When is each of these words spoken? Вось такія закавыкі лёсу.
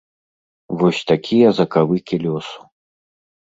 Вось 0.79 1.01
такія 1.11 1.53
закавыкі 1.59 2.21
лёсу. 2.27 2.59